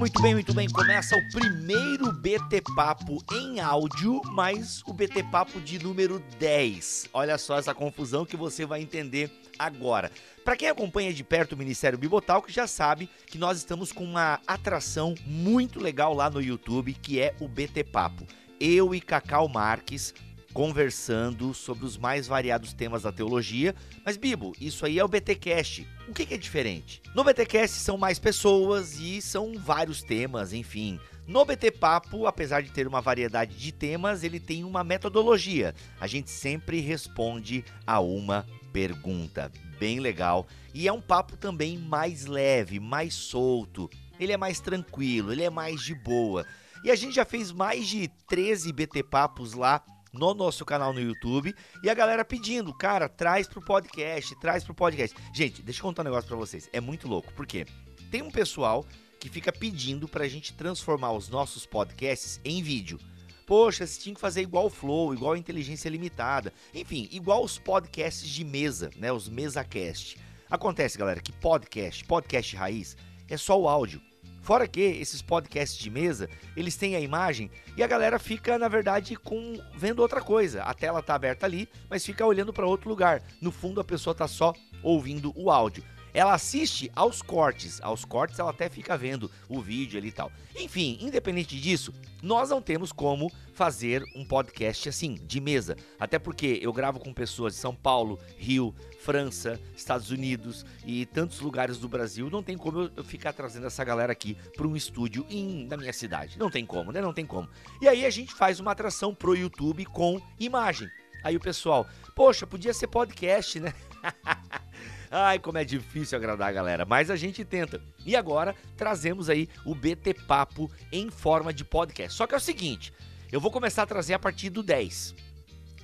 [0.00, 0.66] muito bem, muito bem.
[0.66, 7.10] Começa o primeiro BT Papo em áudio, mas o BT Papo de número 10.
[7.12, 10.10] Olha só essa confusão que você vai entender agora.
[10.42, 14.02] Para quem acompanha de perto o Ministério Bibotal, que já sabe que nós estamos com
[14.02, 18.26] uma atração muito legal lá no YouTube, que é o BT Papo.
[18.58, 20.14] Eu e Cacau Marques
[20.52, 23.74] conversando sobre os mais variados temas da teologia.
[24.04, 25.86] Mas, Bibo, isso aí é o BTcast.
[26.08, 27.00] O que, é diferente?
[27.14, 30.98] No BTcast são mais pessoas e são vários temas, enfim.
[31.26, 35.74] No BT Papo, apesar de ter uma variedade de temas, ele tem uma metodologia.
[36.00, 39.52] A gente sempre responde a uma pergunta.
[39.78, 40.46] Bem legal.
[40.74, 43.88] E é um papo também mais leve, mais solto.
[44.18, 46.44] Ele é mais tranquilo, ele é mais de boa.
[46.82, 49.82] E a gente já fez mais de 13 BT Papos lá
[50.12, 54.74] no nosso canal no YouTube e a galera pedindo, cara, traz pro podcast, traz pro
[54.74, 55.16] podcast.
[55.34, 56.68] Gente, deixa eu contar um negócio pra vocês.
[56.72, 57.66] É muito louco, porque
[58.10, 58.84] tem um pessoal
[59.18, 62.98] que fica pedindo pra gente transformar os nossos podcasts em vídeo.
[63.46, 67.58] Poxa, você tinha que fazer igual o Flow, igual a Inteligência Limitada, enfim, igual os
[67.58, 70.16] podcasts de mesa, né, os MesaCast.
[70.48, 72.96] Acontece, galera, que podcast, podcast raiz,
[73.28, 74.00] é só o áudio.
[74.40, 78.68] Fora que esses podcasts de mesa, eles têm a imagem e a galera fica, na
[78.68, 80.62] verdade, com vendo outra coisa.
[80.62, 83.22] A tela tá aberta ali, mas fica olhando para outro lugar.
[83.40, 87.80] No fundo, a pessoa tá só ouvindo o áudio ela assiste aos cortes.
[87.82, 90.30] Aos cortes ela até fica vendo o vídeo ali e tal.
[90.56, 95.76] Enfim, independente disso, nós não temos como fazer um podcast assim, de mesa.
[95.98, 101.40] Até porque eu gravo com pessoas de São Paulo, Rio, França, Estados Unidos e tantos
[101.40, 102.30] lugares do Brasil.
[102.30, 105.92] Não tem como eu ficar trazendo essa galera aqui para um estúdio em, na minha
[105.92, 106.38] cidade.
[106.38, 107.00] Não tem como, né?
[107.00, 107.48] Não tem como.
[107.80, 110.88] E aí a gente faz uma atração pro YouTube com imagem.
[111.22, 113.74] Aí o pessoal, poxa, podia ser podcast, né?
[115.10, 117.82] Ai, como é difícil agradar a galera, mas a gente tenta.
[118.06, 122.16] E agora trazemos aí o BT Papo em forma de podcast.
[122.16, 122.92] Só que é o seguinte,
[123.32, 125.14] eu vou começar a trazer a partir do 10.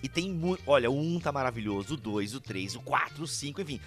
[0.00, 0.62] E tem muito.
[0.64, 3.80] Olha, o 1 tá maravilhoso, o 2, o 3, o 4, o 5, enfim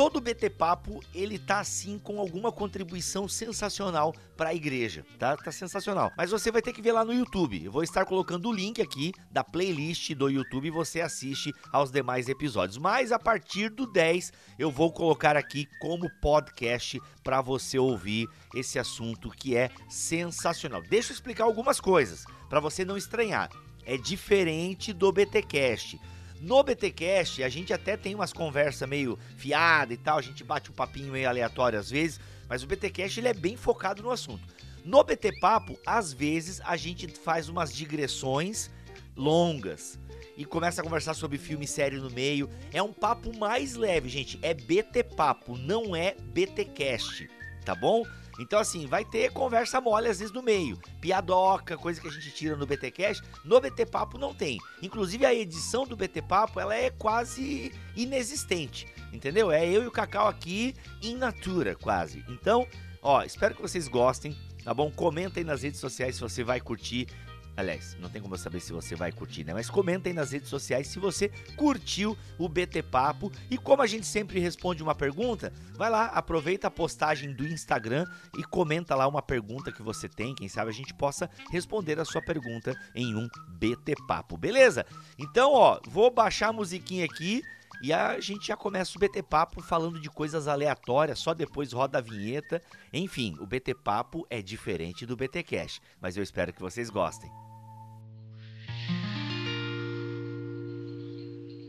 [0.00, 5.36] todo BT Papo, ele tá assim com alguma contribuição sensacional para a igreja, tá?
[5.36, 6.10] Tá sensacional.
[6.16, 7.62] Mas você vai ter que ver lá no YouTube.
[7.62, 11.90] Eu vou estar colocando o link aqui da playlist do YouTube e você assiste aos
[11.90, 12.78] demais episódios.
[12.78, 18.78] Mas a partir do 10 eu vou colocar aqui como podcast para você ouvir esse
[18.78, 20.80] assunto que é sensacional.
[20.80, 23.50] Deixa eu explicar algumas coisas para você não estranhar.
[23.84, 26.00] É diferente do BTcast.
[26.40, 30.70] No BTcast, a gente até tem umas conversas meio fiada e tal, a gente bate
[30.70, 32.18] um papinho meio aleatório às vezes,
[32.48, 34.42] mas o BTcast ele é bem focado no assunto.
[34.82, 38.70] No BT Papo, às vezes a gente faz umas digressões
[39.14, 39.98] longas
[40.34, 42.48] e começa a conversar sobre filme sério no meio.
[42.72, 44.38] É um papo mais leve, gente.
[44.40, 47.28] É BT Papo, não é BTcast,
[47.62, 48.06] tá bom?
[48.40, 50.78] Então, assim, vai ter conversa mole às vezes no meio.
[50.98, 53.22] Piadoca, coisa que a gente tira no BT Cash.
[53.44, 54.58] No BT Papo não tem.
[54.82, 58.88] Inclusive, a edição do BT Papo, ela é quase inexistente.
[59.12, 59.52] Entendeu?
[59.52, 62.24] É eu e o Cacau aqui in natura, quase.
[62.30, 62.66] Então,
[63.02, 64.34] ó, espero que vocês gostem,
[64.64, 64.90] tá bom?
[64.90, 67.08] Comenta aí nas redes sociais se você vai curtir
[67.56, 69.52] Aliás, não tem como eu saber se você vai curtir, né?
[69.52, 73.30] Mas comenta aí nas redes sociais se você curtiu o BT Papo.
[73.50, 78.06] E como a gente sempre responde uma pergunta, vai lá, aproveita a postagem do Instagram
[78.38, 80.34] e comenta lá uma pergunta que você tem.
[80.34, 84.86] Quem sabe a gente possa responder a sua pergunta em um BT Papo, beleza?
[85.18, 87.42] Então, ó, vou baixar a musiquinha aqui.
[87.82, 91.96] E a gente já começa o BT Papo falando de coisas aleatórias, só depois roda
[91.96, 92.62] a vinheta.
[92.92, 97.30] Enfim, o BT Papo é diferente do BT Cash, mas eu espero que vocês gostem.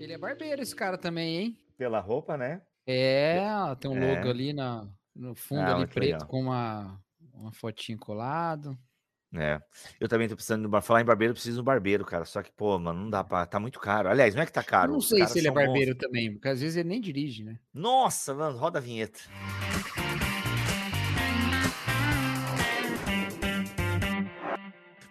[0.02, 1.58] Ele é barbeiro, esse cara também, hein?
[1.78, 2.62] Pela roupa, né?
[2.86, 3.40] É,
[3.80, 4.30] tem um logo é.
[4.30, 4.86] ali na,
[5.16, 7.02] no fundo ah, ali preto com uma,
[7.34, 8.78] uma fotinho colado.
[9.34, 9.62] É.
[10.00, 12.26] Eu também tô precisando de falar em barbeiro, eu preciso de um barbeiro, cara.
[12.26, 13.46] Só que, pô, mano, não dá pra.
[13.46, 14.10] Tá muito caro.
[14.10, 14.90] Aliás, não é que tá caro.
[14.90, 15.98] Eu não sei se ele é barbeiro monstros.
[15.98, 17.58] também, porque às vezes ele nem dirige, né?
[17.74, 19.20] Nossa, mano, roda a vinheta.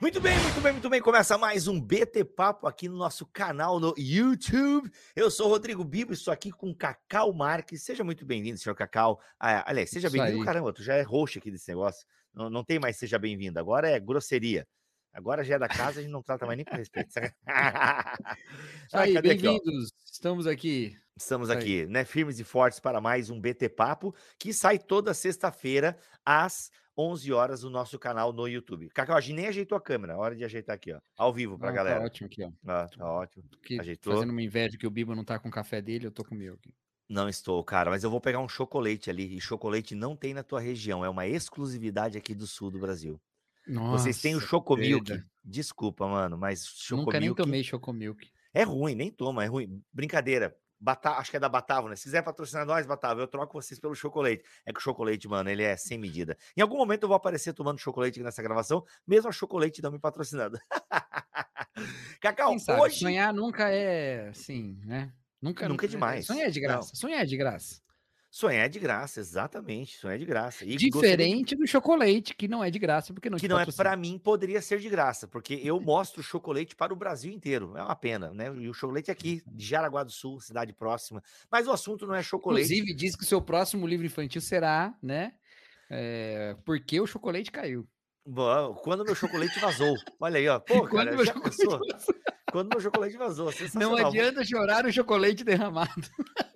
[0.00, 1.00] Muito bem, muito bem, muito bem.
[1.00, 4.90] Começa mais um BT Papo aqui no nosso canal no YouTube.
[5.14, 7.82] Eu sou o Rodrigo Bibo, estou aqui com Cacau Marques.
[7.82, 9.20] Seja muito bem-vindo, senhor Cacau.
[9.38, 10.44] Ah, aliás, seja bem-vindo.
[10.44, 12.06] Caramba, tu já é roxo aqui desse negócio.
[12.34, 13.58] Não, não tem mais seja bem-vindo.
[13.58, 14.66] Agora é grosseria.
[15.12, 17.12] Agora já é da casa, a gente não trata mais nem com respeito.
[18.92, 19.90] aí, bem-vindos.
[20.04, 20.96] Estamos aqui.
[21.16, 22.04] Estamos aqui, né?
[22.04, 27.62] Firmes e fortes para mais um BT Papo, que sai toda sexta-feira às 11 horas
[27.62, 28.88] no nosso canal no YouTube.
[28.90, 30.16] Cacau, a gente nem ajeitou a câmera.
[30.16, 31.00] Hora de ajeitar aqui, ó.
[31.16, 31.98] Ao vivo pra ah, galera.
[31.98, 32.50] Tá ótimo aqui, ó.
[32.66, 33.44] Ah, tá ótimo.
[33.64, 34.14] Que, Ajeitou.
[34.14, 36.34] Fazendo uma inveja que o Bibo não tá com o café dele, eu tô com
[36.34, 36.74] o meu aqui.
[37.10, 39.36] Não estou, cara, mas eu vou pegar um chocolate ali.
[39.36, 43.20] E chocolate não tem na tua região, é uma exclusividade aqui do sul do Brasil.
[43.66, 45.20] Nossa, Vocês têm o Chocomilk.
[45.44, 47.06] Desculpa, mano, mas Chocomilk.
[47.06, 48.30] Nunca nem tomei Chocomilk.
[48.54, 49.82] É ruim, nem toma, é ruim.
[49.92, 50.56] Brincadeira.
[50.78, 51.10] Bata...
[51.10, 51.96] Acho que é da Batavo, né?
[51.96, 54.44] Se quiser patrocinar nós, Batavo, eu troco vocês pelo chocolate.
[54.64, 56.38] É que o chocolate, mano, ele é sem medida.
[56.56, 59.90] Em algum momento eu vou aparecer tomando chocolate aqui nessa gravação, mesmo a chocolate não
[59.90, 60.60] me patrocinando.
[62.20, 63.00] Cacau, hoje.
[63.00, 65.12] Sonhar nunca é assim, né?
[65.40, 66.26] Nunca, nunca é demais.
[66.26, 66.90] Sonhar é de graça.
[66.92, 67.00] Não.
[67.00, 67.80] Sonhar é de graça.
[68.30, 69.96] Sonhar é de graça, exatamente.
[69.96, 70.64] Sonhar é de graça.
[70.64, 73.96] E Diferente do chocolate, que não é de graça, porque não Que não é para
[73.96, 77.76] mim, poderia ser de graça, porque eu mostro chocolate para o Brasil inteiro.
[77.76, 78.54] É uma pena, né?
[78.56, 81.20] E o chocolate aqui, de Jaraguá do Sul, cidade próxima.
[81.50, 82.62] Mas o assunto não é chocolate.
[82.62, 85.32] Inclusive, diz que o seu próximo livro infantil será, né?
[85.90, 87.84] É, porque o chocolate caiu.
[88.84, 89.96] Quando meu chocolate vazou.
[90.20, 90.60] Olha aí, ó.
[90.60, 91.80] Pô, cara, já pensou?
[92.50, 93.52] Quando meu chocolate vazou.
[93.74, 96.08] Não adianta chorar o chocolate derramado.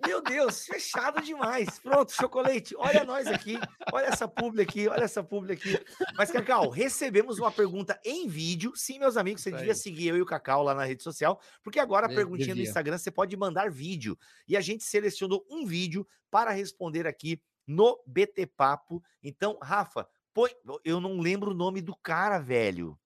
[0.05, 1.79] Meu Deus, fechado demais.
[1.79, 2.75] Pronto, chocolate.
[2.77, 3.57] Olha nós aqui.
[3.91, 4.87] Olha essa publi aqui.
[4.87, 5.79] Olha essa publi aqui.
[6.17, 8.73] Mas, Cacau, recebemos uma pergunta em vídeo.
[8.75, 11.79] Sim, meus amigos, você devia seguir eu e o Cacau lá na rede social, porque
[11.79, 12.63] agora a perguntinha devia.
[12.63, 14.17] no Instagram você pode mandar vídeo.
[14.47, 19.01] E a gente selecionou um vídeo para responder aqui no BT Papo.
[19.23, 20.51] Então, Rafa, põe...
[20.83, 22.99] eu não lembro o nome do cara, velho.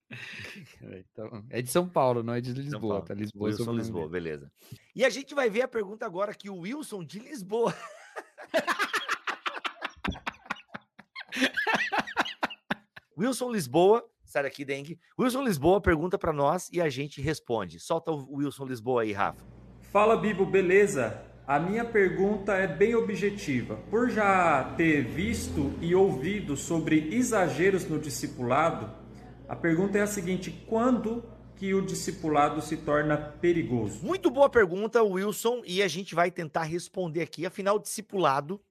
[0.81, 3.03] Então, é de São Paulo, não é de Lisboa.
[3.03, 3.13] Tá?
[3.13, 4.51] Lisboa, Wilson Lisboa, beleza.
[4.95, 7.75] E a gente vai ver a pergunta agora que o Wilson de Lisboa.
[13.15, 14.99] Wilson Lisboa, sai daqui, Dengue.
[15.17, 17.79] Wilson Lisboa pergunta para nós e a gente responde.
[17.79, 19.45] Solta o Wilson Lisboa aí, Rafa.
[19.91, 21.28] Fala, Bibo, beleza?
[21.49, 23.77] A minha pergunta é bem objetiva.
[23.89, 28.95] Por já ter visto e ouvido sobre exageros no discipulado,
[29.47, 31.23] a pergunta é a seguinte: quando
[31.55, 34.05] que o discipulado se torna perigoso?
[34.05, 37.47] Muito boa pergunta, Wilson, e a gente vai tentar responder aqui.
[37.47, 38.61] Afinal, o discipulado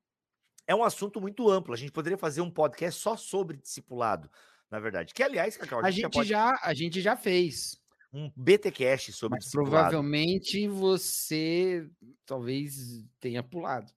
[0.64, 1.74] é um assunto muito amplo.
[1.74, 4.30] A gente poderia fazer um podcast só sobre discipulado,
[4.70, 5.12] na verdade.
[5.12, 6.28] Que, aliás, Cacau, a, a, gente, já, pode...
[6.28, 7.77] já, a gente já fez
[8.12, 9.90] um BTcast sobre Mas discipulado.
[9.90, 11.88] Provavelmente você
[12.24, 13.92] talvez tenha pulado.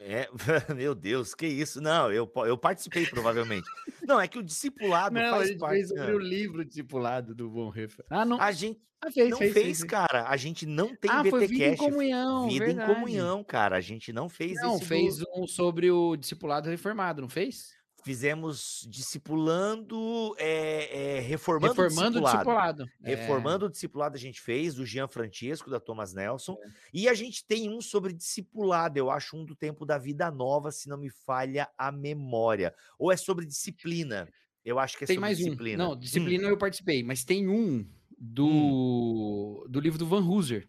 [0.00, 0.28] É,
[0.74, 1.80] meu Deus, que isso?
[1.80, 3.68] Não, eu, eu participei provavelmente.
[4.06, 5.74] Não, é que o discipulado não, faz a gente parte.
[5.74, 8.04] Fez sobre o livro discipulado do Bonhoeffer.
[8.08, 8.40] Ah, não.
[8.40, 10.28] A gente ah, fez, não fez, fez, cara.
[10.28, 11.48] A gente não tem ah, BTcast.
[11.48, 12.90] Vida em comunhão, Vida verdade.
[12.90, 13.76] em comunhão, cara.
[13.76, 14.54] A gente não fez.
[14.62, 15.26] Não, fez do...
[15.36, 17.77] um sobre o discipulado reformado, não fez?
[18.04, 22.84] Fizemos discipulando, é, é, reformando, reformando o discipulado.
[22.84, 22.90] discipulado.
[23.02, 23.14] É.
[23.14, 26.56] Reformando o discipulado a gente fez, do Jean Francesco, da Thomas Nelson.
[26.62, 26.70] É.
[26.94, 30.70] E a gente tem um sobre discipulado, eu acho um do tempo da vida nova,
[30.70, 32.74] se não me falha a memória.
[32.98, 34.28] Ou é sobre disciplina.
[34.64, 35.84] Eu acho que é tem mais disciplina.
[35.84, 35.88] Um.
[35.88, 36.50] Não, disciplina hum.
[36.50, 37.86] eu participei, mas tem um
[38.18, 39.64] do, hum.
[39.68, 40.68] do livro do Van Hooser.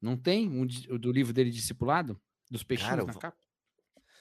[0.00, 2.20] Não tem um do livro dele discipulado?
[2.50, 3.45] Dos peixinhos Cara, na capa?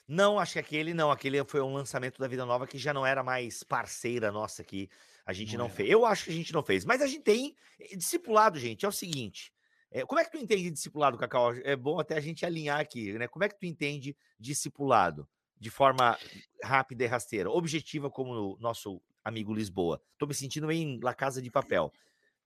[0.07, 1.11] Não, acho que aquele não.
[1.11, 4.89] Aquele foi um lançamento da Vida Nova que já não era mais parceira nossa aqui.
[5.25, 5.89] A gente não, não fez.
[5.89, 6.85] Eu acho que a gente não fez.
[6.85, 7.55] Mas a gente tem.
[7.79, 9.51] Eh, discipulado, gente, é o seguinte.
[9.91, 11.53] É, como é que tu entende discipulado, Cacau?
[11.63, 13.27] É bom até a gente alinhar aqui, né?
[13.27, 15.27] Como é que tu entende discipulado?
[15.57, 16.17] De forma
[16.61, 20.01] rápida e rasteira, objetiva, como o nosso amigo Lisboa.
[20.17, 21.93] Tô me sentindo em La Casa de Papel.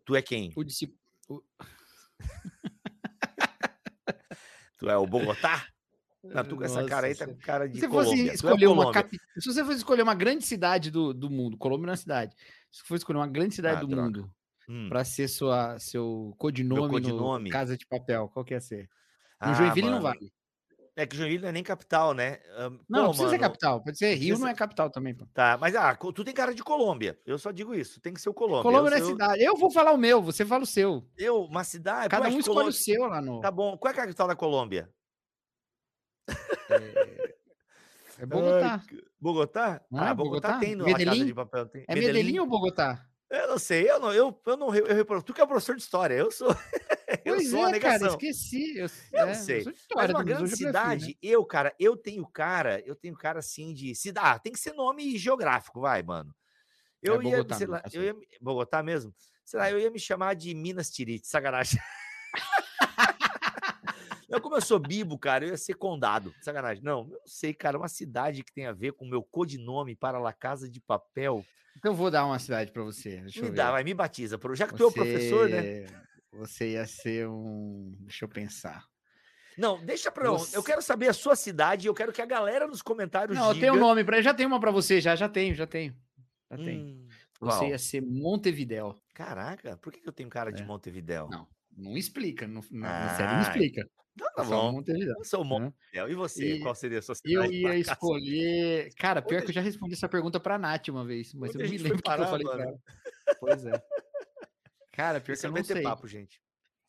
[0.06, 0.54] Tu é quem?
[0.56, 1.00] O discípulo.
[4.78, 5.68] tu é o Bogotá?
[6.24, 8.32] Não, tu com essa cara aí tá com cara de se Colômbia.
[8.32, 9.18] É escolher é uma capi...
[9.38, 12.36] Se você fosse escolher uma grande cidade do, do mundo, Colômbia não é uma cidade.
[12.72, 14.04] Se você for escolher uma grande cidade ah, do droga.
[14.04, 14.32] mundo
[14.70, 14.88] hum.
[14.88, 17.50] para ser sua, seu codinome, codinome.
[17.50, 18.90] Casa de Papel, qual que ia ser?
[19.42, 19.96] No ah, Joinville mano.
[19.96, 20.32] não vale.
[20.96, 22.40] É que Joinville não é nem capital, né?
[22.90, 23.82] não, não precisa mano, ser capital.
[23.82, 24.40] Pode ser Rio, precisa...
[24.42, 25.16] não é capital também.
[25.16, 25.26] Pô.
[25.34, 27.18] Tá, mas ah, tu tem cara de Colômbia.
[27.26, 28.02] Eu só digo isso.
[28.02, 28.64] Tem que ser o Colômbia.
[28.64, 29.42] Colômbia não é cidade.
[29.42, 31.08] Eu vou falar o meu, você fala o seu.
[31.18, 32.10] Eu, uma cidade.
[32.10, 32.70] Cada um escolhe Colômbia...
[32.70, 33.40] o seu lá no.
[33.40, 33.78] Tá bom.
[33.78, 34.90] Qual é a capital da Colômbia?
[36.70, 37.36] É,
[38.20, 38.82] é Bogotá.
[39.20, 39.82] Bogotá?
[39.90, 41.26] Não ah, é Bogotá, Bogotá tem no Medellín?
[41.26, 41.66] de Papel.
[41.68, 41.86] Tem.
[41.88, 42.14] É Medellín?
[42.18, 43.06] Medellín ou Bogotá?
[43.30, 45.84] Eu não sei, eu não, eu, eu não, eu, eu, tu que é professor de
[45.84, 46.50] história, eu sou,
[47.24, 48.00] eu pois sou é, a negação.
[48.00, 48.76] cara, esqueci.
[48.76, 49.68] Eu, eu não é, sei.
[49.68, 51.14] Eu história, mas uma grande cidade, né?
[51.22, 54.74] eu, cara, eu tenho cara, eu tenho cara assim de cidade, ah, tem que ser
[54.74, 56.34] nome geográfico, vai, mano.
[57.04, 59.14] Eu é ia, Bogotá, sei lá, eu ia, Bogotá mesmo?
[59.46, 61.80] Sei lá, eu ia me chamar de Minas Tirith, sacanagem.
[64.30, 66.34] Eu, como eu sou bibo, cara, eu ia ser condado.
[66.42, 66.84] Sacanagem.
[66.84, 67.78] Não, eu não sei, cara.
[67.78, 71.44] Uma cidade que tem a ver com o meu codinome para La Casa de Papel.
[71.78, 73.22] Então vou dar uma cidade para você.
[73.22, 74.40] Deixa me dá, vai, me batiza.
[74.54, 74.78] Já que você...
[74.78, 75.86] tu é o professor, né?
[76.34, 77.96] Você ia ser um.
[78.02, 78.86] Deixa eu pensar.
[79.58, 80.30] Não, deixa pra.
[80.32, 80.56] Você...
[80.56, 81.88] Eu quero saber a sua cidade.
[81.88, 83.38] Eu quero que a galera nos comentários.
[83.38, 83.68] Não, diga...
[83.68, 84.22] eu tenho um nome para.
[84.22, 85.96] Já tenho uma para você, já, já tenho, já tenho.
[86.52, 87.08] Já hum, tenho.
[87.40, 87.70] Você qual?
[87.70, 89.02] ia ser Montevidéu.
[89.14, 90.66] Caraca, por que eu tenho cara de é.
[90.66, 91.28] Montevidéu?
[91.30, 92.48] Não, não explica.
[92.48, 93.90] Não, ah, não explica.
[94.36, 94.72] Tá bom.
[94.74, 95.16] Montevidéu.
[95.18, 96.06] Eu sou Montevidéu.
[96.06, 96.12] Né?
[96.12, 96.54] E você?
[96.56, 97.36] E qual seria a sua cidade?
[97.36, 98.94] Eu ia escolher.
[98.96, 101.78] Cara, pior que eu já respondi essa pergunta pra Nath uma vez, mas eu me
[101.78, 102.80] lembro que eu falei pra ela.
[103.40, 103.84] Pois é.
[104.92, 105.82] Cara, pior Esse que eu não sei.
[105.82, 106.42] papo, gente.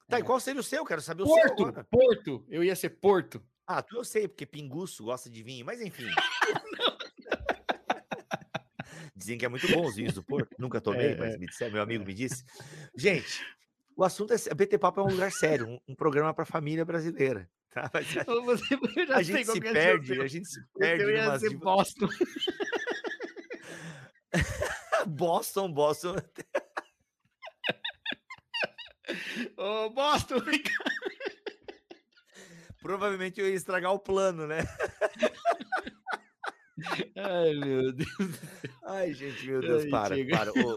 [0.09, 0.21] Tá, é.
[0.21, 0.85] e qual seria o seu?
[0.85, 1.57] Quero saber o Porto, seu.
[1.57, 2.45] Porto, Porto.
[2.49, 3.41] Eu ia ser Porto.
[3.67, 6.07] Ah, tu eu sei, porque pinguço gosta de vinho, mas enfim.
[9.15, 10.57] Dizem que é muito bom os vinhos do Porto.
[10.59, 11.39] Nunca tomei, é, mas é.
[11.39, 12.43] me disse, meu amigo me disse.
[12.97, 13.45] Gente,
[14.01, 14.55] o assunto é.
[14.55, 17.49] BT Papo é um lugar sério, um, um programa para a família brasileira.
[17.73, 17.89] Tá?
[17.95, 18.79] Mas, Você,
[19.15, 21.05] a gente se perde, a gente se perde.
[21.05, 22.09] Eu ia ser Boston.
[25.07, 26.17] Boston, Boston.
[29.57, 30.41] Ô, Boston,
[32.83, 34.63] Provavelmente eu ia estragar o plano, né?
[37.17, 38.41] Ai, meu Deus.
[38.83, 40.37] Ai, gente, meu Deus, Ai, para, chega.
[40.37, 40.51] para.
[40.51, 40.77] Ô,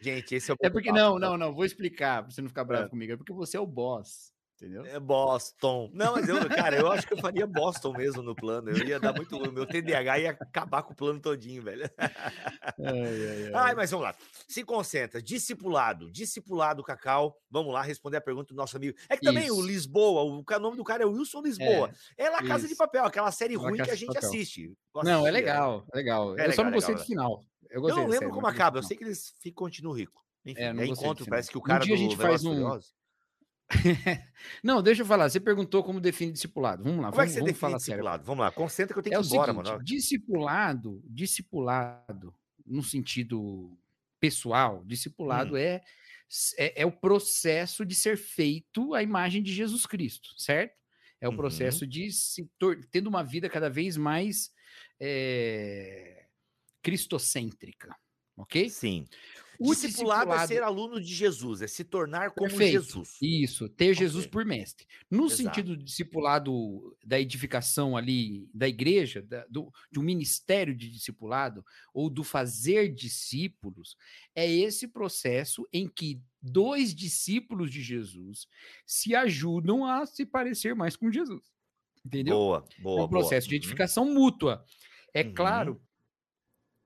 [0.00, 1.28] gente, esse é o É porque, não, tá?
[1.28, 2.88] não, não, vou explicar, pra você não ficar bravo é.
[2.88, 3.12] comigo.
[3.12, 4.32] É porque você é o boss.
[4.60, 4.84] Entendeu?
[4.84, 5.90] É Boston.
[5.94, 8.68] Não, mas eu, cara, eu acho que eu faria Boston mesmo no plano.
[8.68, 9.34] Eu ia dar muito.
[9.38, 11.90] O meu TDAH ia acabar com o plano todinho, velho.
[12.78, 13.52] Ai, ai, ai.
[13.54, 14.14] ai, mas vamos lá.
[14.46, 15.22] Se concentra.
[15.22, 16.10] Discipulado.
[16.10, 17.38] Discipulado, Cacau.
[17.50, 18.96] Vamos lá responder a pergunta do nosso amigo.
[19.08, 19.56] É que também Isso.
[19.56, 21.90] o Lisboa, o, nome do cara é Wilson Lisboa.
[22.18, 22.68] É, é La Casa Isso.
[22.68, 24.72] de Papel, aquela série ruim que a gente assiste.
[25.02, 26.28] Não, é legal, é legal.
[26.30, 27.44] É eu legal, só não gostei legal, do final.
[27.70, 28.78] Eu, eu não lembro série, como acaba.
[28.78, 30.24] Eu sei que eles ficam continuam rico.
[30.44, 32.78] Enfim, é, não encontro, parece que o cara um dia a gente faz um,
[34.64, 35.28] não, deixa eu falar.
[35.28, 36.82] Você perguntou como define discipulado.
[36.82, 37.10] Vamos lá.
[37.10, 38.16] Como vamos, é que você define falar discipulado?
[38.16, 38.26] Sério.
[38.26, 38.50] Vamos lá.
[38.50, 39.84] Concentra que eu tenho é que ir embora, seguinte, mano.
[39.84, 42.34] Discipulado, discipulado,
[42.66, 43.78] no sentido
[44.18, 45.56] pessoal, discipulado hum.
[45.56, 45.80] é,
[46.58, 50.78] é, é, o processo de ser feito a imagem de Jesus Cristo, certo?
[51.20, 51.36] É o uhum.
[51.36, 52.50] processo de se
[52.90, 54.50] tendo uma vida cada vez mais
[54.98, 56.24] é,
[56.82, 57.94] cristocêntrica,
[58.36, 58.68] ok?
[58.68, 59.06] Sim.
[59.62, 62.82] O discipulado, discipulado é ser aluno de Jesus, é se tornar como Perfeito.
[62.82, 63.18] Jesus.
[63.20, 64.86] Isso, ter Jesus por mestre.
[65.10, 65.36] No Exato.
[65.36, 71.62] sentido do discipulado da edificação ali da igreja, da, do, de um ministério de discipulado,
[71.92, 73.98] ou do fazer discípulos,
[74.34, 78.48] é esse processo em que dois discípulos de Jesus
[78.86, 81.52] se ajudam a se parecer mais com Jesus.
[82.02, 82.34] Entendeu?
[82.34, 83.02] Boa, boa.
[83.02, 83.50] É um processo boa.
[83.50, 83.58] de uhum.
[83.58, 84.14] edificação uhum.
[84.14, 84.64] mútua.
[85.12, 85.34] É uhum.
[85.34, 85.82] claro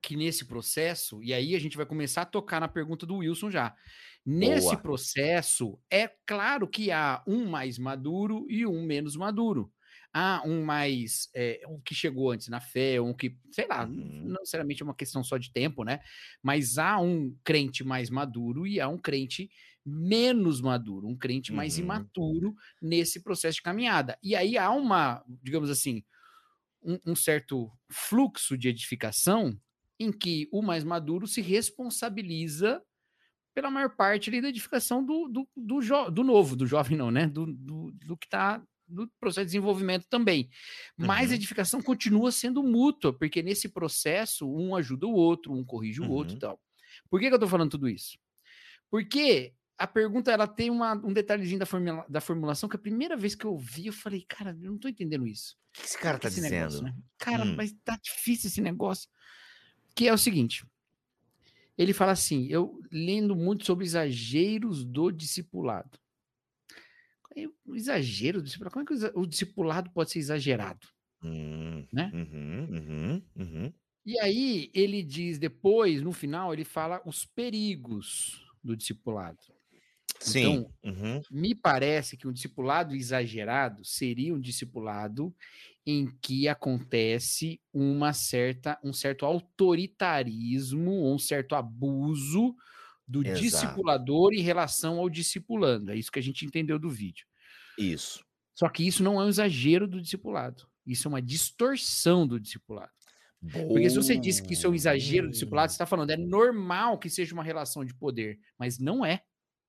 [0.04, 3.50] que nesse processo, e aí a gente vai começar a tocar na pergunta do Wilson
[3.50, 3.75] já.
[4.25, 4.76] Nesse Boa.
[4.76, 9.73] processo, é claro que há um mais maduro e um menos maduro.
[10.12, 11.30] Há um mais.
[11.34, 14.25] É, um que chegou antes na fé, um que, sei lá, uhum.
[14.26, 16.00] não necessariamente é uma questão só de tempo, né?
[16.42, 19.50] Mas há um crente mais maduro e há um crente
[19.84, 21.56] menos maduro, um crente uhum.
[21.56, 24.18] mais imaturo nesse processo de caminhada.
[24.23, 26.04] E aí há uma, digamos assim,
[26.82, 29.58] um, um certo fluxo de edificação
[29.98, 32.82] em que o mais maduro se responsabiliza
[33.54, 37.26] pela maior parte da edificação do, do, do, jo, do novo, do jovem não, né?
[37.26, 40.50] Do, do, do que está no processo de desenvolvimento também.
[40.96, 41.32] Mas uhum.
[41.32, 46.04] a edificação continua sendo mútua, porque nesse processo um ajuda o outro, um corrige o
[46.04, 46.10] uhum.
[46.10, 46.60] outro e tal.
[47.08, 48.18] Por que, que eu estou falando tudo isso?
[48.90, 53.16] Porque a pergunta ela tem uma, um detalhezinho da, formula, da formulação que a primeira
[53.16, 55.56] vez que eu vi, eu falei, cara, eu não estou entendendo isso.
[55.70, 56.50] O que esse cara está dizendo?
[56.50, 56.94] Negócio, né?
[57.18, 57.54] Cara, hum.
[57.56, 59.08] mas tá difícil esse negócio
[59.94, 60.66] que é o seguinte.
[61.76, 65.98] Ele fala assim: eu lendo muito sobre exageros do discipulado.
[67.74, 70.86] Exagero do discipulado, como é que o discipulado pode ser exagerado?
[71.22, 72.10] Hum, né?
[72.14, 73.72] Uhum, uhum, uhum.
[74.06, 79.38] E aí ele diz depois, no final, ele fala os perigos do discipulado.
[80.20, 80.40] Sim.
[80.40, 81.22] Então, uhum.
[81.30, 85.34] me parece que um discipulado exagerado seria um discipulado
[85.86, 92.54] em que acontece uma certa, um certo autoritarismo, um certo abuso
[93.06, 93.40] do Exato.
[93.40, 95.92] discipulador em relação ao discipulando.
[95.92, 97.26] É isso que a gente entendeu do vídeo.
[97.78, 98.24] Isso.
[98.54, 100.66] Só que isso não é um exagero do discipulado.
[100.86, 102.92] Isso é uma distorção do discipulado.
[103.40, 103.68] Boa.
[103.68, 106.16] Porque se você disse que isso é um exagero do discipulado, você está falando, é
[106.16, 109.22] normal que seja uma relação de poder, mas não é.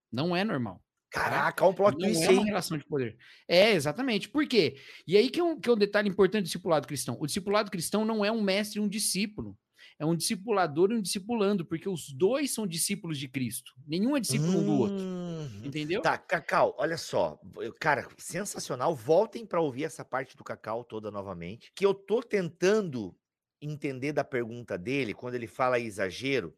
[0.10, 0.82] Não é normal.
[1.16, 3.18] Caraca, um plot twist é uma relação de poder.
[3.48, 4.28] É, exatamente.
[4.28, 4.76] Por quê?
[5.08, 7.18] E aí que é, um, que é um detalhe importante do discipulado cristão.
[7.20, 9.58] O discipulado cristão não é um mestre e um discípulo.
[9.98, 13.72] É um discipulador e um discipulando, porque os dois são discípulos de Cristo.
[13.88, 14.98] Nenhum é discípulo um do outro.
[14.98, 15.62] Uhum.
[15.64, 16.02] Entendeu?
[16.02, 17.40] Tá, Cacau, olha só.
[17.80, 18.94] Cara, sensacional.
[18.94, 21.72] Voltem para ouvir essa parte do Cacau toda novamente.
[21.74, 23.16] Que eu tô tentando
[23.62, 26.54] entender da pergunta dele, quando ele fala exagero,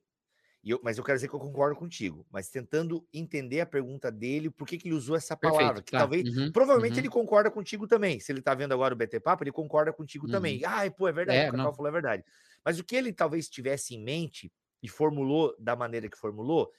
[0.70, 4.50] eu, mas eu quero dizer que eu concordo contigo, mas tentando entender a pergunta dele,
[4.50, 6.00] por que, que ele usou essa palavra, Perfeito, que tá.
[6.00, 7.00] talvez, uhum, provavelmente uhum.
[7.00, 10.26] ele concorda contigo também, se ele tá vendo agora o BT Papo, ele concorda contigo
[10.26, 10.32] uhum.
[10.32, 12.24] também, ai, pô, é verdade, é, o Cacau falou a verdade,
[12.64, 16.72] mas o que ele talvez tivesse em mente, e formulou da maneira que formulou,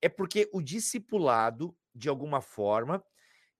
[0.00, 3.04] é porque o discipulado, de alguma forma,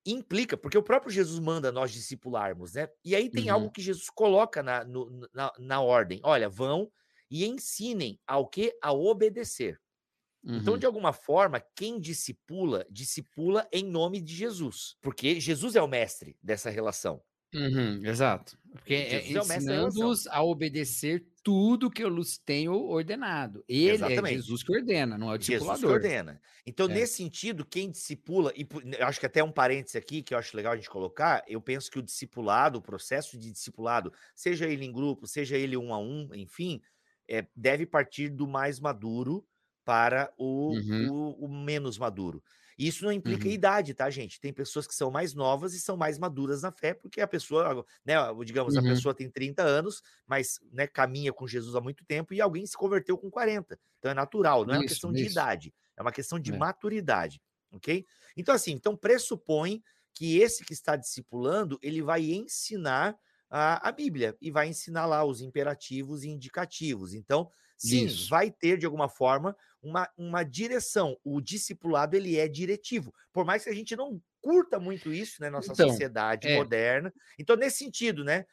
[0.07, 2.89] implica, porque o próprio Jesus manda nós discipularmos, né?
[3.05, 3.55] E aí tem uhum.
[3.55, 6.21] algo que Jesus coloca na, no, na, na, ordem.
[6.23, 6.91] Olha, vão
[7.31, 8.77] e ensinem ao que?
[8.83, 9.81] A obedecer.
[10.43, 10.61] Então, uhum.
[10.61, 15.89] Então, de alguma forma, quem discipula, discipula em nome de Jesus, porque Jesus é o
[15.89, 17.23] mestre dessa relação.
[17.53, 18.57] Uhum, exato.
[18.71, 23.65] Porque é ensinando-os a obedecer tudo que eu lhes tenho ordenado.
[23.69, 24.35] Ele é Exatamente.
[24.35, 25.75] é Jesus que ordena, não é o discipulador.
[25.75, 26.41] Jesus que ordena.
[26.65, 26.95] Então, é.
[26.95, 28.67] nesse sentido, quem discipula, e
[28.99, 31.61] eu acho que até um parêntese aqui que eu acho legal a gente colocar, eu
[31.61, 35.93] penso que o discipulado, o processo de discipulado, seja ele em grupo, seja ele um
[35.93, 36.81] a um, enfim,
[37.31, 39.47] é, deve partir do mais maduro
[39.85, 41.11] para o, uhum.
[41.11, 42.43] o, o menos maduro.
[42.77, 43.53] Isso não implica uhum.
[43.53, 44.41] idade, tá, gente?
[44.41, 47.85] Tem pessoas que são mais novas e são mais maduras na fé, porque a pessoa,
[48.05, 48.81] né, digamos, uhum.
[48.81, 52.65] a pessoa tem 30 anos, mas né, caminha com Jesus há muito tempo e alguém
[52.67, 53.79] se converteu com 40.
[53.99, 55.23] Então é natural, não é uma questão isso.
[55.23, 56.57] de idade, é uma questão de é.
[56.57, 58.07] maturidade, ok?
[58.35, 59.83] Então, assim, então pressupõe
[60.15, 63.15] que esse que está discipulando, ele vai ensinar
[63.51, 67.15] a, a Bíblia e vai ensinar lá os imperativos e indicativos.
[67.15, 68.31] Então, sim, Isso.
[68.31, 71.19] vai ter de alguma forma uma, uma direção.
[71.25, 75.51] O discipulado ele é diretivo, por mais que a gente não curta muito isso, né,
[75.51, 76.57] nossa então, sociedade é.
[76.57, 77.13] moderna.
[77.39, 78.47] Então, nesse sentido, né,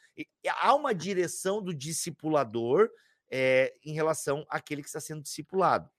[0.60, 2.90] há uma direção do discipulador
[3.30, 5.90] é, em relação àquele que está sendo discipulado.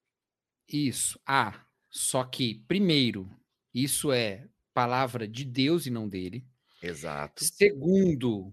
[0.69, 1.19] Isso.
[1.27, 3.31] Ah, só que primeiro,
[3.73, 6.45] isso é palavra de Deus e não dele.
[6.83, 7.45] Exato.
[7.45, 8.53] Segundo,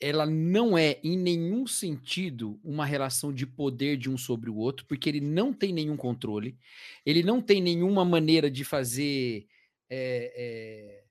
[0.00, 4.86] ela não é em nenhum sentido uma relação de poder de um sobre o outro,
[4.86, 6.56] porque ele não tem nenhum controle,
[7.04, 9.46] ele não tem nenhuma maneira de fazer
[9.90, 11.04] é, é,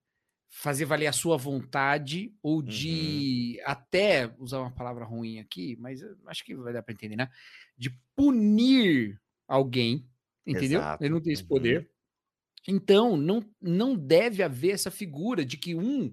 [0.50, 3.64] fazer valer a sua vontade ou de uhum.
[3.72, 7.30] até usar uma palavra ruim aqui, mas acho que vai dar para entender, né?
[7.78, 10.06] De punir alguém,
[10.46, 10.80] entendeu?
[10.80, 11.04] Exato.
[11.04, 11.82] Ele não tem esse poder.
[11.82, 12.76] Uhum.
[12.76, 16.12] Então, não, não deve haver essa figura de que um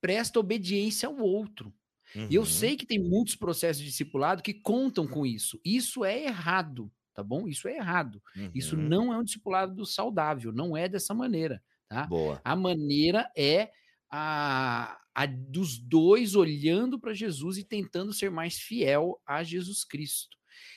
[0.00, 1.72] presta obediência ao outro.
[2.14, 2.26] Uhum.
[2.30, 2.46] E eu uhum.
[2.46, 5.60] sei que tem muitos processos de discipulado que contam com isso.
[5.64, 7.48] Isso é errado, tá bom?
[7.48, 8.22] Isso é errado.
[8.36, 8.50] Uhum.
[8.54, 12.06] Isso não é um discipulado saudável, não é dessa maneira, tá?
[12.06, 12.40] Boa.
[12.44, 13.70] A maneira é
[14.10, 20.36] a, a dos dois olhando para Jesus e tentando ser mais fiel a Jesus Cristo.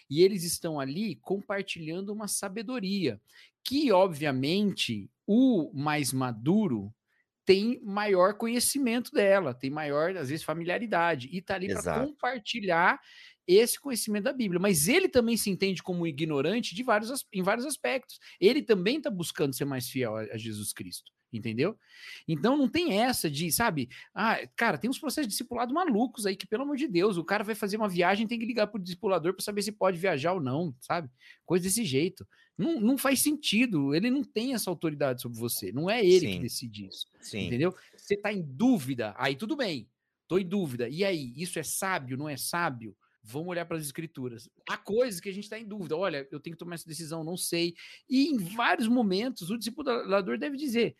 [0.09, 3.19] E eles estão ali compartilhando uma sabedoria
[3.63, 6.93] que, obviamente, o mais maduro
[7.45, 12.99] tem maior conhecimento dela, tem maior, às vezes, familiaridade, e está ali para compartilhar
[13.47, 14.59] esse conhecimento da Bíblia.
[14.59, 18.19] Mas ele também se entende como ignorante de vários, em vários aspectos.
[18.39, 21.77] Ele também está buscando ser mais fiel a, a Jesus Cristo entendeu?
[22.27, 23.89] Então não tem essa de, sabe?
[24.13, 27.23] Ah, cara, tem uns processos de discipulado malucos aí que, pelo amor de Deus, o
[27.23, 30.33] cara vai fazer uma viagem tem que ligar pro discipulador para saber se pode viajar
[30.33, 31.09] ou não, sabe?
[31.45, 32.27] Coisa desse jeito.
[32.57, 36.33] Não, não faz sentido, ele não tem essa autoridade sobre você, não é ele Sim.
[36.37, 37.47] que decide isso, Sim.
[37.47, 37.75] entendeu?
[37.97, 39.89] Você tá em dúvida, aí tudo bem,
[40.25, 42.95] tô em dúvida, e aí, isso é sábio, não é sábio?
[43.27, 44.47] Vamos olhar para as escrituras.
[44.69, 45.97] Há coisas que a gente está em dúvida.
[45.97, 47.73] Olha, eu tenho que tomar essa decisão, não sei.
[48.07, 50.95] E em vários momentos o discipulador deve dizer: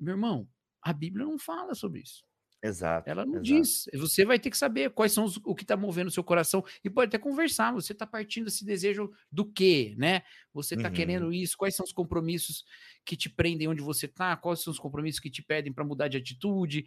[0.00, 0.48] meu irmão,
[0.82, 2.24] a Bíblia não fala sobre isso.
[2.62, 3.08] Exato.
[3.08, 3.44] Ela não exato.
[3.44, 3.84] diz.
[3.94, 6.62] Você vai ter que saber quais são os, o que está movendo o seu coração
[6.84, 7.72] e pode até conversar.
[7.72, 10.22] Você está partindo desse desejo do quê, né?
[10.52, 10.94] Você está uhum.
[10.94, 11.56] querendo isso?
[11.56, 12.64] Quais são os compromissos
[13.04, 14.36] que te prendem onde você está?
[14.36, 16.86] Quais são os compromissos que te pedem para mudar de atitude?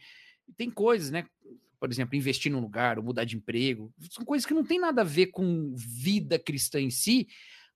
[0.55, 1.25] Tem coisas, né?
[1.79, 3.91] Por exemplo, investir num lugar ou mudar de emprego.
[4.11, 7.27] São coisas que não tem nada a ver com vida cristã em si,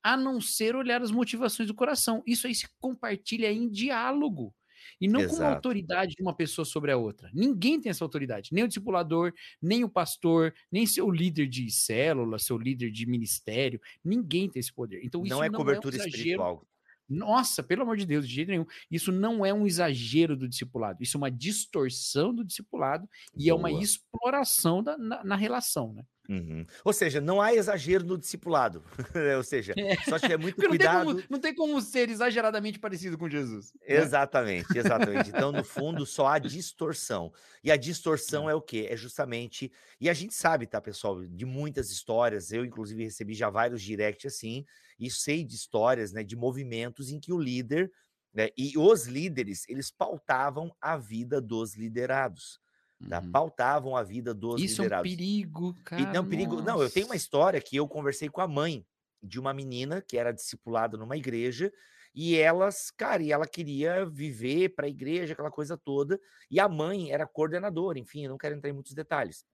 [0.04, 2.24] a não ser olhar as motivações do coração.
[2.28, 4.54] Isso aí se compartilha em diálogo.
[5.00, 5.38] E não Exato.
[5.38, 7.30] com a autoridade de uma pessoa sobre a outra.
[7.34, 8.50] Ninguém tem essa autoridade.
[8.52, 13.80] Nem o discipulador, nem o pastor, nem seu líder de célula, seu líder de ministério.
[14.04, 15.02] Ninguém tem esse poder.
[15.04, 16.66] Então, isso não é cobertura é um espiritual.
[17.10, 18.66] Nossa, pelo amor de Deus, de jeito nenhum.
[18.92, 21.02] Isso não é um exagero do discipulado.
[21.02, 23.52] Isso é uma distorção do discipulado e Boa.
[23.52, 26.04] é uma exploração da, na, na relação, né?
[26.30, 26.66] Uhum.
[26.84, 28.84] Ou seja, não há exagero no discipulado.
[29.38, 29.96] Ou seja, é.
[30.04, 31.06] só tiver muito não cuidado.
[31.06, 33.74] Tem como, não tem como ser exageradamente parecido com Jesus.
[33.74, 33.96] Né?
[33.96, 35.30] Exatamente, exatamente.
[35.30, 37.32] Então, no fundo, só há distorção.
[37.64, 38.52] E a distorção é.
[38.52, 38.88] é o quê?
[38.90, 39.72] É justamente.
[40.02, 42.52] E a gente sabe, tá, pessoal, de muitas histórias.
[42.52, 44.66] Eu, inclusive, recebi já vários directs assim,
[45.00, 47.92] e sei de histórias, né, de movimentos em que o líder
[48.34, 52.60] né, e os líderes eles pautavam a vida dos liderados.
[53.08, 53.20] Tá?
[53.20, 53.32] Uhum.
[53.32, 55.10] Pautavam a vida dos Isso liderados.
[55.12, 56.02] é um perigo, cara.
[56.02, 56.62] E, não, perigo.
[56.62, 58.86] Não, eu tenho uma história que eu conversei com a mãe
[59.24, 61.72] de uma menina que era discipulada numa igreja
[62.14, 66.68] e elas, cara, e ela queria viver para a igreja, aquela coisa toda, e a
[66.68, 69.46] mãe era coordenadora, enfim, eu não quero entrar em muitos detalhes.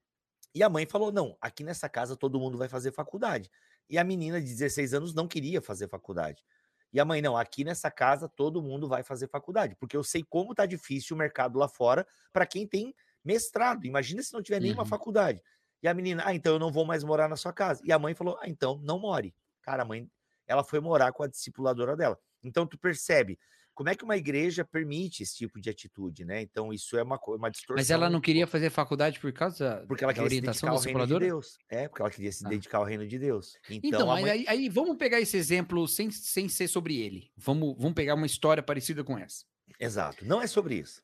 [0.56, 3.50] E a mãe falou: "Não, aqui nessa casa todo mundo vai fazer faculdade".
[3.90, 6.44] E a menina de 16 anos não queria fazer faculdade.
[6.92, 10.24] E a mãe, não, aqui nessa casa todo mundo vai fazer faculdade, porque eu sei
[10.24, 12.94] como tá difícil o mercado lá fora para quem tem
[13.26, 13.86] mestrado.
[13.86, 14.90] Imagina se não tiver nenhuma uhum.
[14.90, 15.42] faculdade.
[15.82, 17.82] E a menina, ah, então eu não vou mais morar na sua casa.
[17.84, 19.36] E a mãe falou, ah, então não more.
[19.62, 20.10] Cara, a mãe,
[20.48, 22.18] ela foi morar com a discipuladora dela.
[22.44, 23.40] Então tu percebe
[23.74, 26.42] como é que uma igreja permite esse tipo de atitude, né?
[26.42, 27.76] Então isso é uma, uma distorção.
[27.76, 31.06] Mas ela não queria fazer faculdade por causa porque ela da orientação se dedicar ao
[31.08, 31.58] reino de Deus.
[31.70, 32.50] É, porque ela queria se ah.
[32.50, 33.58] dedicar ao reino de Deus.
[33.70, 34.30] Então, então mãe...
[34.30, 37.32] aí, aí, vamos pegar esse exemplo sem, sem ser sobre ele.
[37.36, 39.44] Vamos, vamos pegar uma história parecida com essa.
[39.80, 40.26] Exato.
[40.26, 41.02] Não é sobre isso.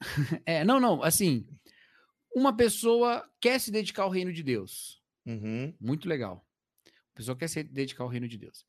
[0.44, 1.02] é, não, não.
[1.02, 1.46] Assim,
[2.34, 5.00] uma pessoa quer se dedicar ao reino de Deus.
[5.26, 5.74] Uhum.
[5.80, 6.44] Muito legal.
[7.12, 8.64] A pessoa quer se dedicar ao reino de Deus.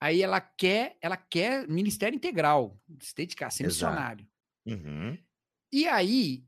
[0.00, 3.92] Aí ela quer, ela quer ministério integral, se dedicar, ser Exato.
[3.92, 4.28] missionário.
[4.66, 5.18] Uhum.
[5.72, 6.44] E aí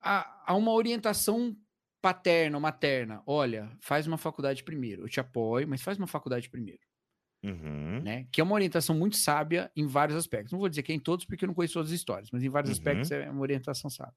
[0.00, 1.56] há, há uma orientação
[2.00, 3.22] paterna, materna.
[3.26, 5.02] Olha, faz uma faculdade primeiro.
[5.02, 6.80] Eu te apoio, mas faz uma faculdade primeiro.
[7.44, 8.00] Uhum.
[8.02, 8.26] Né?
[8.30, 10.52] Que é uma orientação muito sábia em vários aspectos.
[10.52, 12.42] Não vou dizer que é em todos, porque eu não conheço todas as histórias, mas
[12.42, 12.78] em vários uhum.
[12.78, 14.14] aspectos é uma orientação sábia.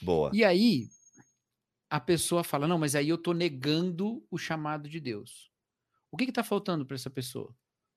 [0.00, 0.30] Boa.
[0.32, 0.88] E aí,
[1.88, 5.50] a pessoa fala: não, mas aí eu tô negando o chamado de Deus.
[6.10, 7.54] O que está faltando para essa pessoa?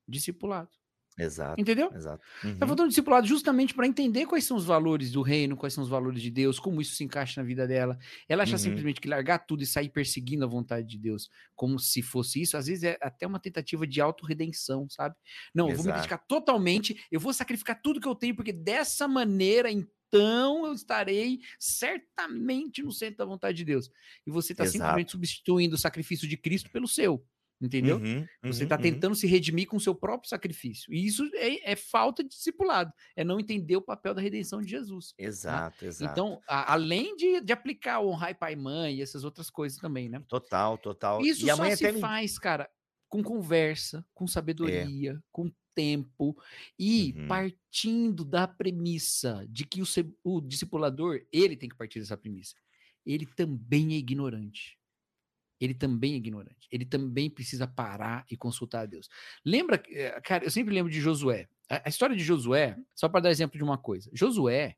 [0.08, 0.70] Discipulado.
[1.18, 1.62] Exato.
[1.62, 1.92] Entendeu?
[1.94, 2.24] Exato.
[2.42, 2.58] Tá uhum.
[2.58, 5.90] Tá faltando discipulado justamente para entender quais são os valores do reino, quais são os
[5.90, 7.98] valores de Deus, como isso se encaixa na vida dela.
[8.28, 8.58] Ela acha uhum.
[8.58, 12.58] simplesmente que largar tudo e sair perseguindo a vontade de Deus, como se fosse isso,
[12.58, 15.16] às vezes é até uma tentativa de autorredenção, sabe?
[15.54, 19.08] Não, eu vou me dedicar totalmente, eu vou sacrificar tudo que eu tenho, porque dessa
[19.08, 23.90] maneira, então, eu estarei certamente no centro da vontade de Deus.
[24.26, 27.24] E você está simplesmente substituindo o sacrifício de Cristo pelo seu.
[27.64, 27.96] Entendeu?
[27.96, 28.82] Uhum, uhum, você está uhum.
[28.82, 29.16] tentando uhum.
[29.16, 30.94] se redimir com o seu próprio sacrifício.
[30.94, 32.92] E isso é, é, falta de discipulado.
[33.16, 35.14] É não entender o papel da redenção de Jesus.
[35.18, 35.86] Exato, tá?
[35.86, 36.12] exato.
[36.12, 39.80] Então, a, além de, de aplicar o honrar pai e mãe e essas outras coisas
[39.80, 40.22] também, né?
[40.28, 41.22] Total, total.
[41.22, 42.02] Isso e só se me...
[42.02, 42.70] faz, cara,
[43.08, 45.20] com conversa, com sabedoria, é.
[45.32, 46.38] com tempo
[46.78, 47.28] e uhum.
[47.28, 49.86] partindo da premissa de que o,
[50.22, 52.56] o discipulador, ele tem que partir dessa premissa.
[53.06, 54.78] Ele também é ignorante
[55.64, 56.68] ele também é ignorante.
[56.72, 59.10] Ele também precisa parar e consultar a Deus.
[59.46, 61.48] Lembra, eh, cara, eu sempre lembro de Josué.
[61.70, 64.10] A, história de Josué, só para dar exemplo de uma coisa.
[64.14, 64.76] Josué,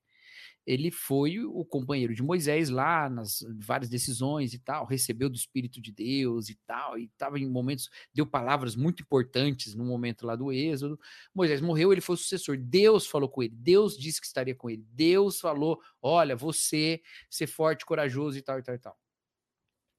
[0.66, 5.80] ele foi o companheiro de Moisés lá nas várias decisões e tal, recebeu do Espírito
[5.80, 10.36] de Deus e tal, e estava em momentos, deu palavras muito importantes no momento lá
[10.36, 11.00] do Êxodo.
[11.34, 12.58] Moisés morreu, ele foi o sucessor.
[12.58, 14.86] Deus falou com ele, Deus disse que estaria com ele.
[14.92, 19.05] Deus falou: olha, você ser forte, corajoso e tal, e tal, e tal.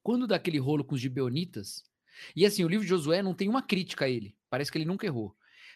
[0.07, 1.83] Quando dá aquele rolo com os gibeonitas,
[2.37, 4.85] e assim, o livro de Josué não tem uma crítica a ele, parece que ele
[4.85, 5.35] nunca errou.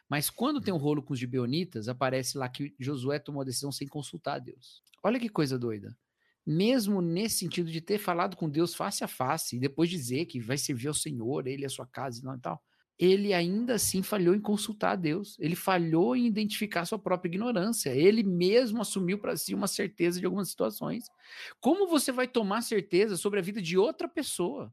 [0.08, 3.72] Mas quando tem um rolo com os gibeonitas, aparece lá que Josué tomou a decisão
[3.72, 4.84] sem consultar a Deus.
[5.02, 5.98] Olha que coisa doida.
[6.46, 10.38] Mesmo nesse sentido de ter falado com Deus face a face, e depois dizer que
[10.38, 12.62] vai servir ao Senhor, ele, a sua casa e tal,
[13.00, 15.34] ele ainda assim falhou em consultar a Deus.
[15.40, 17.88] Ele falhou em identificar sua própria ignorância.
[17.96, 21.10] Ele mesmo assumiu para si uma certeza de algumas situações.
[21.62, 24.70] Como você vai tomar certeza sobre a vida de outra pessoa?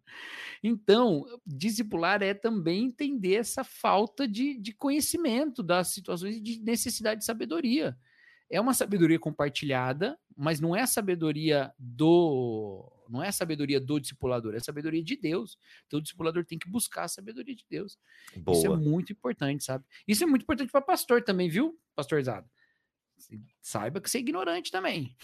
[0.62, 7.22] Então, discipular é também entender essa falta de, de conhecimento das situações e de necessidade
[7.22, 7.98] de sabedoria.
[8.50, 14.00] É uma sabedoria compartilhada, mas não é a sabedoria do não é a sabedoria do
[14.00, 15.58] discipulador, é a sabedoria de Deus.
[15.86, 17.98] Então o discipulador tem que buscar a sabedoria de Deus.
[18.36, 18.58] Boa.
[18.58, 19.86] Isso é muito importante, sabe?
[20.08, 22.50] Isso é muito importante para pastor também, viu, pastorzado?
[23.62, 25.16] Saiba que você é ignorante também.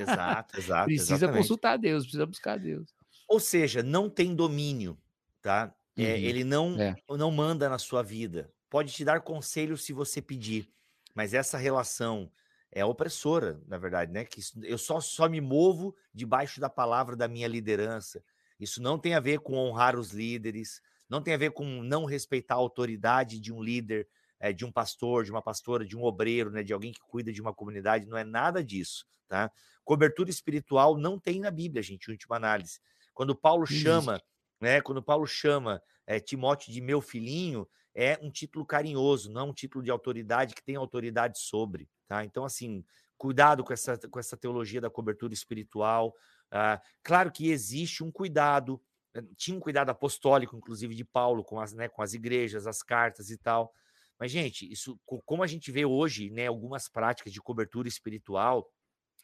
[0.00, 0.86] Exato, exato.
[0.86, 1.42] precisa exatamente.
[1.42, 2.94] consultar a Deus, precisa buscar a Deus.
[3.28, 4.98] Ou seja, não tem domínio,
[5.40, 5.74] tá?
[5.96, 6.18] É, uhum.
[6.18, 6.94] ele não, é.
[7.10, 8.52] não manda na sua vida.
[8.68, 10.68] Pode te dar conselho se você pedir,
[11.14, 12.30] mas essa relação
[12.72, 14.24] é opressora, na verdade, né?
[14.24, 18.22] Que eu só, só me movo debaixo da palavra da minha liderança.
[18.58, 22.04] Isso não tem a ver com honrar os líderes, não tem a ver com não
[22.04, 26.02] respeitar a autoridade de um líder, é, de um pastor, de uma pastora, de um
[26.02, 26.62] obreiro, né?
[26.62, 28.06] De alguém que cuida de uma comunidade.
[28.06, 29.50] Não é nada disso, tá?
[29.84, 32.80] Cobertura espiritual não tem na Bíblia, gente, última análise.
[33.14, 34.20] Quando Paulo chama,
[34.60, 34.80] né?
[34.80, 39.54] Quando Paulo chama é, Timóteo de meu filhinho, é um título carinhoso, não é um
[39.54, 41.88] título de autoridade que tem autoridade sobre.
[42.06, 42.24] Tá?
[42.24, 42.84] Então, assim,
[43.16, 46.14] cuidado com essa, com essa teologia da cobertura espiritual.
[46.52, 48.80] Uh, claro que existe um cuidado,
[49.14, 52.82] eh, tinha um cuidado apostólico, inclusive, de Paulo com as, né, com as igrejas, as
[52.82, 53.72] cartas e tal.
[54.18, 58.70] Mas, gente, isso, como a gente vê hoje, né, algumas práticas de cobertura espiritual,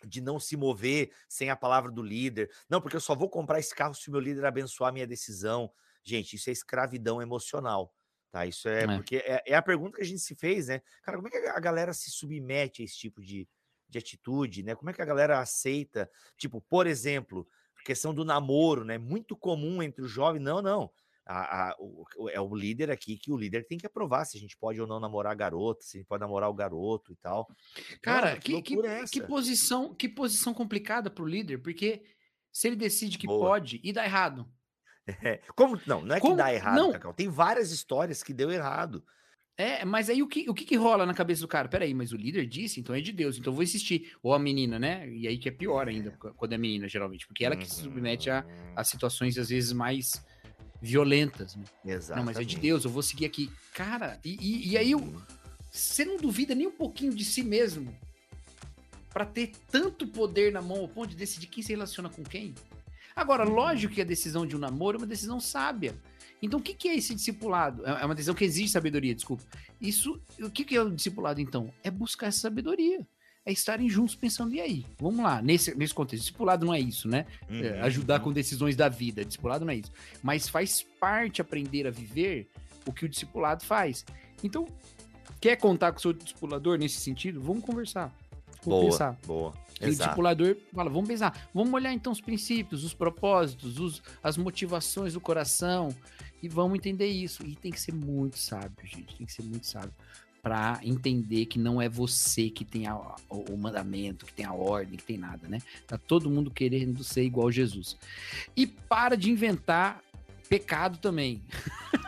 [0.04, 2.50] de não se mover sem a palavra do líder.
[2.68, 5.06] Não, porque eu só vou comprar esse carro se o meu líder abençoar a minha
[5.06, 5.72] decisão.
[6.02, 7.94] Gente, isso é escravidão emocional.
[8.32, 8.86] Tá, isso é, é.
[8.86, 10.80] porque é, é, a pergunta que a gente se fez, né?
[11.02, 13.46] Cara, como é que a galera se submete a esse tipo de,
[13.86, 14.74] de atitude, né?
[14.74, 16.10] Como é que a galera aceita?
[16.38, 17.46] Tipo, por exemplo,
[17.78, 18.96] a questão do namoro, né?
[18.96, 20.40] Muito comum entre os jovens.
[20.42, 20.90] Não, não.
[21.26, 24.40] A, a, o, é o líder aqui que o líder tem que aprovar se a
[24.40, 27.16] gente pode ou não namorar a garota, se a gente pode namorar o garoto e
[27.16, 27.46] tal.
[28.00, 32.02] Cara, que, que, que, é que, posição que posição complicada pro líder, porque
[32.50, 33.46] se ele decide que Boa.
[33.46, 34.50] pode e dá errado.
[35.06, 36.34] É, como não, não é Como?
[36.34, 36.92] que dá errado, não.
[36.92, 37.12] Cacau.
[37.12, 39.02] Tem várias histórias que deu errado.
[39.56, 41.68] É, mas aí o que, o que que rola na cabeça do cara?
[41.68, 44.12] Peraí, mas o líder disse, então é de Deus, então eu vou insistir.
[44.22, 45.08] Ou a menina, né?
[45.08, 48.30] E aí que é pior ainda, quando é menina, geralmente, porque ela que se submete
[48.30, 48.40] a,
[48.74, 48.84] a uhum.
[48.84, 50.24] situações, às vezes, mais
[50.80, 51.54] violentas.
[51.54, 51.64] Né?
[51.84, 52.18] Exato.
[52.18, 53.50] Não, mas é de Deus, eu vou seguir aqui.
[53.74, 55.20] Cara, e, e, e aí uhum.
[55.70, 57.94] você não duvida nem um pouquinho de si mesmo
[59.12, 62.54] para ter tanto poder na mão ao ponto de decidir quem se relaciona com quem?
[63.14, 65.94] Agora, lógico que a decisão de um namoro é uma decisão sábia.
[66.42, 67.86] Então, o que, que é esse discipulado?
[67.86, 69.44] É, é uma decisão que exige sabedoria, desculpa.
[69.80, 71.72] Isso, o que, que é o discipulado, então?
[71.84, 73.06] É buscar essa sabedoria.
[73.44, 74.86] É estarem juntos pensando, e aí?
[74.98, 76.22] Vamos lá, nesse, nesse contexto.
[76.22, 77.26] Discipulado não é isso, né?
[77.48, 79.24] É, uhum, ajudar com decisões da vida.
[79.24, 79.92] Discipulado não é isso.
[80.22, 82.48] Mas faz parte aprender a viver
[82.86, 84.04] o que o discipulado faz.
[84.44, 84.66] Então,
[85.40, 87.40] quer contar com o seu discipulador nesse sentido?
[87.40, 88.16] Vamos conversar.
[88.64, 89.18] Vamos boa, pensar.
[89.26, 89.52] Boa.
[89.80, 94.36] E o discipulador fala: vamos pensar, vamos olhar então os princípios, os propósitos, os, as
[94.36, 95.88] motivações do coração
[96.42, 97.44] e vamos entender isso.
[97.44, 99.16] E tem que ser muito sábio, gente.
[99.16, 99.92] Tem que ser muito sábio
[100.42, 102.96] para entender que não é você que tem a,
[103.30, 105.58] o, o mandamento, que tem a ordem, que tem nada, né?
[105.86, 107.96] Tá todo mundo querendo ser igual a Jesus.
[108.56, 110.02] E para de inventar
[110.52, 111.42] pecado também.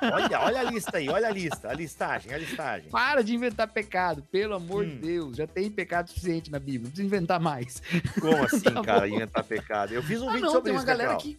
[0.02, 2.90] Olha, olha a lista aí, olha a lista, a listagem, a listagem.
[2.90, 4.88] Para de inventar pecado, pelo amor hum.
[4.90, 5.36] de Deus.
[5.36, 7.82] Já tem pecado suficiente na Bíblia, não precisa inventar mais.
[8.20, 9.14] Como assim, tá cara, bom.
[9.14, 9.94] inventar pecado?
[9.94, 11.36] Eu fiz um ah, vídeo não, sobre tem isso, uma galera que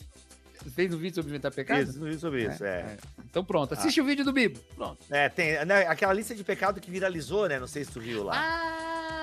[0.71, 1.85] fez um vídeo sobre inventar pecado?
[1.85, 2.69] Fiz um vídeo sobre isso, é.
[2.69, 2.71] é.
[2.71, 2.97] é.
[3.29, 4.03] Então pronto, assiste ah.
[4.03, 4.59] o vídeo do Bibo.
[4.75, 4.97] Pronto.
[5.11, 7.59] É, tem né, aquela lista de pecado que viralizou, né?
[7.59, 8.33] Não sei se tu viu lá.
[8.35, 9.14] Ah!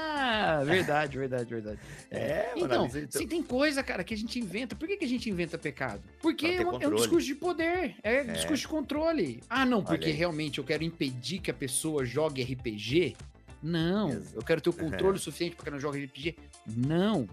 [0.65, 1.79] Verdade, verdade, verdade.
[2.11, 4.75] É, então, mano, então, se tem coisa, cara, que a gente inventa.
[4.75, 6.03] Por que, que a gente inventa pecado?
[6.21, 9.43] Porque é, é, um discurso de poder, é, é, discurso de controle.
[9.49, 13.17] Ah, não, porque realmente eu quero impedir que a pessoa jogue RPG?
[13.63, 14.11] Não.
[14.35, 16.37] Eu quero ter o controle suficiente para que não jogue RPG?
[16.67, 17.29] Não.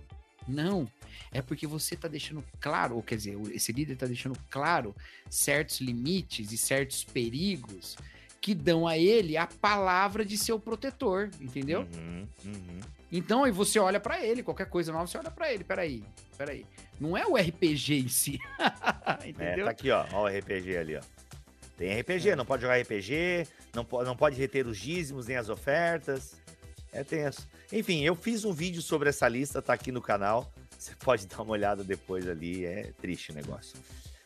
[0.47, 0.88] Não.
[1.32, 4.95] É porque você está deixando claro, ou quer dizer, esse líder está deixando claro
[5.30, 7.95] certos limites e certos perigos
[8.41, 11.88] que dão a ele a palavra de seu protetor, entendeu?
[11.95, 12.80] Uhum, uhum.
[13.12, 16.04] Então aí você olha para ele, qualquer coisa nova, você olha para ele, peraí,
[16.38, 16.65] peraí.
[16.99, 18.39] Não é o RPG em si.
[19.25, 19.62] entendeu?
[19.62, 21.02] É, tá aqui, ó, ó o RPG ali, ó.
[21.78, 22.36] Tem RPG, é.
[22.36, 26.36] não pode jogar RPG, não pode, não pode reter os dízimos nem as ofertas.
[26.91, 27.47] É tenso.
[27.71, 30.52] Enfim, eu fiz um vídeo sobre essa lista, tá aqui no canal.
[30.78, 33.78] Você pode dar uma olhada depois ali, é triste o negócio.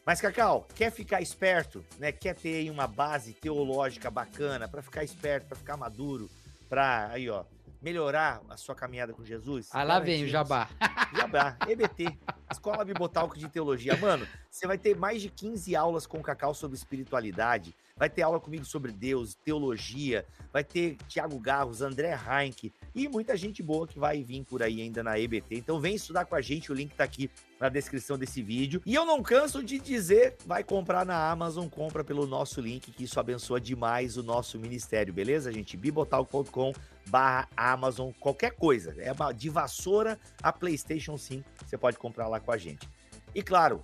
[0.06, 2.12] Mas, Cacau, quer ficar esperto, né?
[2.12, 6.30] Quer ter aí uma base teológica bacana para ficar esperto, para ficar maduro,
[6.70, 7.46] para aí, ó,
[7.84, 9.70] melhorar a sua caminhada com Jesus?
[9.72, 10.70] Ah, lá vem o Jabá.
[11.16, 12.18] Jabá, EBT,
[12.52, 13.96] Escola Bibotalco de Teologia.
[13.98, 18.24] Mano, você vai ter mais de 15 aulas com o Cacau sobre espiritualidade, vai ter
[18.24, 23.88] aula comigo sobre Deus, teologia, vai ter Tiago Garros, André Heinck e muita gente boa
[23.88, 25.56] que vai vir por aí ainda na EBT.
[25.56, 28.82] Então vem estudar com a gente, o link tá aqui na descrição desse vídeo.
[28.86, 33.04] E eu não canso de dizer, vai comprar na Amazon, compra pelo nosso link, que
[33.04, 35.78] isso abençoa demais o nosso ministério, beleza, gente?
[35.78, 36.74] bibotalk.com
[37.08, 38.96] barra Amazon, qualquer coisa.
[38.98, 42.88] É de vassoura a Playstation 5, você pode comprar lá com a gente.
[43.34, 43.84] E claro,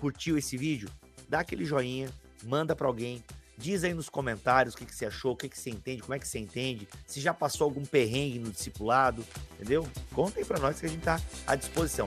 [0.00, 0.88] curtiu esse vídeo?
[1.28, 2.08] Dá aquele joinha,
[2.44, 3.22] manda para alguém,
[3.58, 6.12] Diz aí nos comentários o que, que você achou, o que, que você entende, como
[6.12, 9.24] é que você entende, se já passou algum perrengue no discipulado,
[9.54, 9.88] entendeu?
[10.12, 12.06] Conta aí pra nós que a gente tá à disposição.